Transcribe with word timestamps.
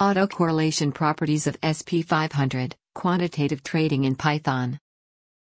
Autocorrelation 0.00 0.92
properties 0.92 1.46
of 1.46 1.60
SP500, 1.60 2.72
quantitative 2.96 3.62
trading 3.62 4.02
in 4.02 4.16
Python. 4.16 4.76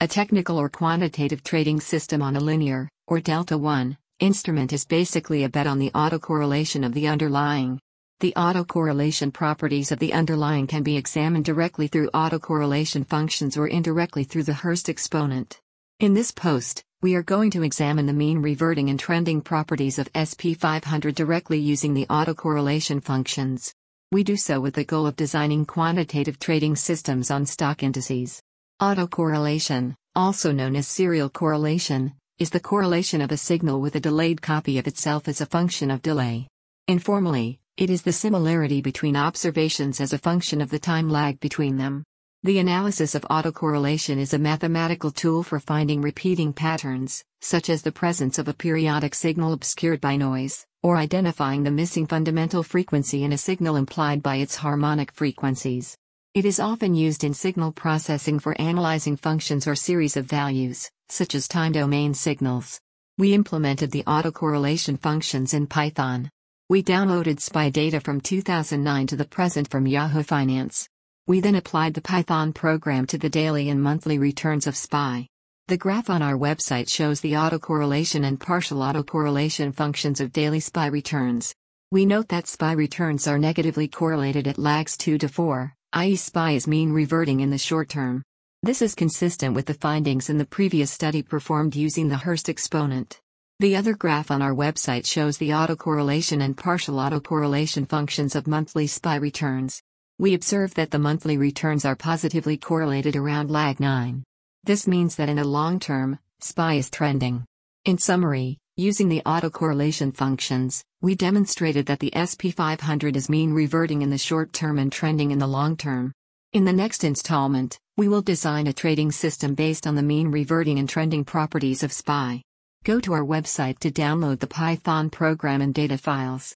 A 0.00 0.08
technical 0.08 0.58
or 0.58 0.68
quantitative 0.68 1.44
trading 1.44 1.78
system 1.78 2.20
on 2.20 2.34
a 2.34 2.40
linear, 2.40 2.88
or 3.06 3.20
delta 3.20 3.56
1, 3.56 3.96
instrument 4.18 4.72
is 4.72 4.84
basically 4.84 5.44
a 5.44 5.48
bet 5.48 5.68
on 5.68 5.78
the 5.78 5.92
autocorrelation 5.92 6.84
of 6.84 6.94
the 6.94 7.06
underlying. 7.06 7.78
The 8.18 8.32
autocorrelation 8.36 9.32
properties 9.32 9.92
of 9.92 10.00
the 10.00 10.12
underlying 10.12 10.66
can 10.66 10.82
be 10.82 10.96
examined 10.96 11.44
directly 11.44 11.86
through 11.86 12.10
autocorrelation 12.10 13.06
functions 13.06 13.56
or 13.56 13.68
indirectly 13.68 14.24
through 14.24 14.42
the 14.42 14.52
Hurst 14.52 14.88
exponent. 14.88 15.60
In 16.00 16.14
this 16.14 16.32
post, 16.32 16.82
we 17.02 17.14
are 17.14 17.22
going 17.22 17.52
to 17.52 17.62
examine 17.62 18.06
the 18.06 18.12
mean 18.12 18.42
reverting 18.42 18.90
and 18.90 18.98
trending 18.98 19.42
properties 19.42 20.00
of 20.00 20.12
SP500 20.12 21.14
directly 21.14 21.60
using 21.60 21.94
the 21.94 22.06
autocorrelation 22.06 23.00
functions. 23.00 23.72
We 24.12 24.24
do 24.24 24.36
so 24.36 24.58
with 24.58 24.74
the 24.74 24.84
goal 24.84 25.06
of 25.06 25.14
designing 25.14 25.64
quantitative 25.64 26.40
trading 26.40 26.74
systems 26.74 27.30
on 27.30 27.46
stock 27.46 27.84
indices. 27.84 28.42
Autocorrelation, 28.82 29.94
also 30.16 30.50
known 30.50 30.74
as 30.74 30.88
serial 30.88 31.28
correlation, 31.28 32.14
is 32.40 32.50
the 32.50 32.58
correlation 32.58 33.20
of 33.20 33.30
a 33.30 33.36
signal 33.36 33.80
with 33.80 33.94
a 33.94 34.00
delayed 34.00 34.42
copy 34.42 34.78
of 34.78 34.88
itself 34.88 35.28
as 35.28 35.40
a 35.40 35.46
function 35.46 35.92
of 35.92 36.02
delay. 36.02 36.48
Informally, 36.88 37.60
it 37.76 37.88
is 37.88 38.02
the 38.02 38.12
similarity 38.12 38.80
between 38.80 39.14
observations 39.14 40.00
as 40.00 40.12
a 40.12 40.18
function 40.18 40.60
of 40.60 40.70
the 40.70 40.80
time 40.80 41.08
lag 41.08 41.38
between 41.38 41.76
them. 41.76 42.02
The 42.42 42.58
analysis 42.58 43.14
of 43.14 43.22
autocorrelation 43.30 44.18
is 44.18 44.34
a 44.34 44.40
mathematical 44.40 45.12
tool 45.12 45.44
for 45.44 45.60
finding 45.60 46.02
repeating 46.02 46.52
patterns, 46.52 47.22
such 47.42 47.70
as 47.70 47.82
the 47.82 47.92
presence 47.92 48.40
of 48.40 48.48
a 48.48 48.54
periodic 48.54 49.14
signal 49.14 49.52
obscured 49.52 50.00
by 50.00 50.16
noise 50.16 50.66
or 50.82 50.96
identifying 50.96 51.62
the 51.62 51.70
missing 51.70 52.06
fundamental 52.06 52.62
frequency 52.62 53.24
in 53.24 53.32
a 53.32 53.38
signal 53.38 53.76
implied 53.76 54.22
by 54.22 54.36
its 54.36 54.56
harmonic 54.56 55.12
frequencies. 55.12 55.96
It 56.32 56.44
is 56.44 56.60
often 56.60 56.94
used 56.94 57.24
in 57.24 57.34
signal 57.34 57.72
processing 57.72 58.38
for 58.38 58.60
analyzing 58.60 59.16
functions 59.16 59.66
or 59.66 59.74
series 59.74 60.16
of 60.16 60.26
values, 60.26 60.90
such 61.08 61.34
as 61.34 61.48
time 61.48 61.72
domain 61.72 62.14
signals. 62.14 62.80
We 63.18 63.34
implemented 63.34 63.90
the 63.90 64.04
autocorrelation 64.04 64.98
functions 64.98 65.52
in 65.52 65.66
Python. 65.66 66.30
We 66.68 66.82
downloaded 66.82 67.40
SPY 67.40 67.70
data 67.70 68.00
from 68.00 68.20
2009 68.20 69.08
to 69.08 69.16
the 69.16 69.24
present 69.24 69.68
from 69.68 69.86
Yahoo 69.86 70.22
Finance. 70.22 70.88
We 71.26 71.40
then 71.40 71.56
applied 71.56 71.94
the 71.94 72.00
Python 72.00 72.52
program 72.52 73.06
to 73.08 73.18
the 73.18 73.28
daily 73.28 73.68
and 73.68 73.82
monthly 73.82 74.18
returns 74.18 74.66
of 74.66 74.76
SPY. 74.76 75.26
The 75.70 75.76
graph 75.76 76.10
on 76.10 76.20
our 76.20 76.36
website 76.36 76.88
shows 76.88 77.20
the 77.20 77.34
autocorrelation 77.34 78.26
and 78.26 78.40
partial 78.40 78.78
autocorrelation 78.78 79.72
functions 79.72 80.20
of 80.20 80.32
daily 80.32 80.58
SPY 80.58 80.86
returns. 80.86 81.54
We 81.92 82.04
note 82.04 82.26
that 82.30 82.48
SPY 82.48 82.72
returns 82.72 83.28
are 83.28 83.38
negatively 83.38 83.86
correlated 83.86 84.48
at 84.48 84.58
lags 84.58 84.96
2 84.96 85.16
to 85.18 85.28
4, 85.28 85.72
i.e., 85.92 86.16
SPY 86.16 86.50
is 86.50 86.66
mean 86.66 86.90
reverting 86.90 87.38
in 87.38 87.50
the 87.50 87.56
short 87.56 87.88
term. 87.88 88.24
This 88.64 88.82
is 88.82 88.96
consistent 88.96 89.54
with 89.54 89.66
the 89.66 89.74
findings 89.74 90.28
in 90.28 90.38
the 90.38 90.44
previous 90.44 90.90
study 90.90 91.22
performed 91.22 91.76
using 91.76 92.08
the 92.08 92.16
Hurst 92.16 92.48
exponent. 92.48 93.20
The 93.60 93.76
other 93.76 93.94
graph 93.94 94.32
on 94.32 94.42
our 94.42 94.52
website 94.52 95.06
shows 95.06 95.38
the 95.38 95.50
autocorrelation 95.50 96.42
and 96.42 96.56
partial 96.56 96.96
autocorrelation 96.96 97.88
functions 97.88 98.34
of 98.34 98.48
monthly 98.48 98.88
SPY 98.88 99.14
returns. 99.14 99.80
We 100.18 100.34
observe 100.34 100.74
that 100.74 100.90
the 100.90 100.98
monthly 100.98 101.36
returns 101.36 101.84
are 101.84 101.94
positively 101.94 102.56
correlated 102.56 103.14
around 103.14 103.52
lag 103.52 103.78
9. 103.78 104.24
This 104.64 104.86
means 104.86 105.16
that 105.16 105.30
in 105.30 105.38
a 105.38 105.44
long 105.44 105.80
term, 105.80 106.18
SPY 106.40 106.74
is 106.74 106.90
trending. 106.90 107.46
In 107.86 107.96
summary, 107.96 108.58
using 108.76 109.08
the 109.08 109.22
autocorrelation 109.24 110.14
functions, 110.14 110.84
we 111.00 111.14
demonstrated 111.14 111.86
that 111.86 112.00
the 112.00 112.12
SP500 112.14 113.16
is 113.16 113.30
mean 113.30 113.52
reverting 113.52 114.02
in 114.02 114.10
the 114.10 114.18
short 114.18 114.52
term 114.52 114.78
and 114.78 114.92
trending 114.92 115.30
in 115.30 115.38
the 115.38 115.46
long 115.46 115.76
term. 115.76 116.12
In 116.52 116.64
the 116.66 116.74
next 116.74 117.04
installment, 117.04 117.78
we 117.96 118.08
will 118.08 118.22
design 118.22 118.66
a 118.66 118.72
trading 118.72 119.12
system 119.12 119.54
based 119.54 119.86
on 119.86 119.94
the 119.94 120.02
mean 120.02 120.30
reverting 120.30 120.78
and 120.78 120.88
trending 120.88 121.24
properties 121.24 121.82
of 121.82 121.92
SPY. 121.92 122.42
Go 122.84 123.00
to 123.00 123.12
our 123.14 123.24
website 123.24 123.78
to 123.80 123.90
download 123.90 124.40
the 124.40 124.46
Python 124.46 125.10
program 125.10 125.60
and 125.62 125.72
data 125.72 125.96
files. 125.96 126.48